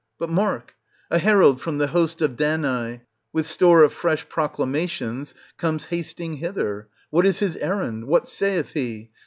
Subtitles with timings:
[0.17, 0.73] But mark!
[1.11, 3.01] a herald from the host of Danai,
[3.33, 6.87] with store of fresh proclamations, comes hasting hither.
[7.11, 8.07] What is his errand?
[8.07, 9.11] what saith he?